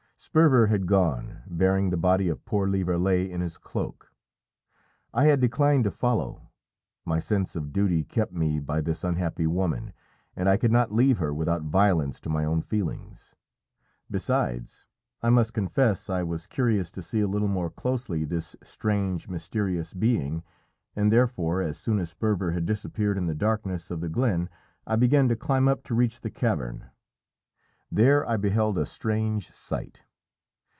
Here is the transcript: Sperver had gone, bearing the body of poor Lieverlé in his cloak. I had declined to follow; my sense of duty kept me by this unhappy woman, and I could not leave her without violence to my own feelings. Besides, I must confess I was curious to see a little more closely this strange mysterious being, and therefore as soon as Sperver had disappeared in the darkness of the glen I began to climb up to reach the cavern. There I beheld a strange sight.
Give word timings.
Sperver 0.23 0.67
had 0.67 0.85
gone, 0.85 1.41
bearing 1.47 1.89
the 1.89 1.97
body 1.97 2.29
of 2.29 2.45
poor 2.45 2.67
Lieverlé 2.67 3.27
in 3.27 3.41
his 3.41 3.57
cloak. 3.57 4.13
I 5.15 5.25
had 5.25 5.39
declined 5.39 5.83
to 5.85 5.89
follow; 5.89 6.51
my 7.05 7.17
sense 7.17 7.55
of 7.55 7.73
duty 7.73 8.03
kept 8.03 8.31
me 8.31 8.59
by 8.59 8.81
this 8.81 9.03
unhappy 9.03 9.47
woman, 9.47 9.93
and 10.35 10.47
I 10.47 10.57
could 10.57 10.71
not 10.71 10.91
leave 10.91 11.17
her 11.17 11.33
without 11.33 11.63
violence 11.63 12.19
to 12.21 12.29
my 12.29 12.45
own 12.45 12.61
feelings. 12.61 13.33
Besides, 14.11 14.85
I 15.23 15.31
must 15.31 15.55
confess 15.55 16.07
I 16.07 16.21
was 16.21 16.45
curious 16.45 16.91
to 16.91 17.01
see 17.01 17.21
a 17.21 17.27
little 17.27 17.47
more 17.47 17.71
closely 17.71 18.23
this 18.23 18.55
strange 18.61 19.27
mysterious 19.27 19.91
being, 19.95 20.43
and 20.95 21.11
therefore 21.11 21.63
as 21.63 21.79
soon 21.79 21.97
as 21.97 22.11
Sperver 22.11 22.51
had 22.51 22.67
disappeared 22.67 23.17
in 23.17 23.25
the 23.25 23.33
darkness 23.33 23.89
of 23.89 24.01
the 24.01 24.07
glen 24.09 24.49
I 24.85 24.97
began 24.97 25.27
to 25.29 25.35
climb 25.35 25.67
up 25.67 25.81
to 25.85 25.95
reach 25.95 26.21
the 26.21 26.29
cavern. 26.29 26.91
There 27.91 28.23
I 28.29 28.37
beheld 28.37 28.77
a 28.77 28.85
strange 28.85 29.49
sight. 29.49 30.03